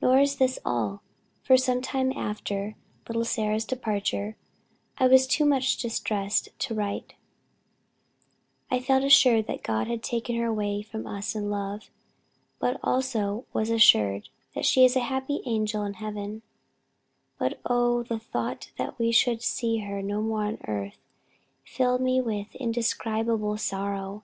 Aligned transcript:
Nor 0.00 0.18
is 0.20 0.36
this 0.36 0.58
all 0.64 1.02
for 1.42 1.58
some 1.58 1.82
time 1.82 2.12
after 2.12 2.76
little 3.06 3.26
Sarah's 3.26 3.66
departure, 3.66 4.38
I 4.96 5.06
was 5.06 5.26
too 5.26 5.44
much 5.44 5.76
distressed 5.76 6.48
to 6.60 6.74
write; 6.74 7.12
I 8.70 8.80
felt 8.80 9.04
assured 9.04 9.46
that 9.48 9.62
God 9.62 9.86
had 9.86 10.02
taken 10.02 10.34
her 10.36 10.46
away 10.46 10.80
from 10.80 11.06
us 11.06 11.34
in 11.34 11.50
love, 11.50 11.90
and 12.62 12.72
was 12.72 12.80
also 12.82 13.44
assured, 13.54 14.30
that 14.54 14.64
she 14.64 14.82
is 14.86 14.96
a 14.96 15.00
happy 15.00 15.42
angel 15.44 15.84
in 15.84 15.92
heaven; 15.92 16.40
but 17.38 17.60
oh 17.66 18.02
the 18.02 18.18
thought 18.18 18.70
that 18.78 18.98
we 18.98 19.12
should 19.12 19.42
see 19.42 19.80
her 19.80 20.00
no 20.00 20.22
more 20.22 20.44
on 20.46 20.58
earth, 20.68 20.96
filled 21.66 22.00
me 22.00 22.18
with 22.18 22.54
indescribable 22.54 23.58
sorrow. 23.58 24.22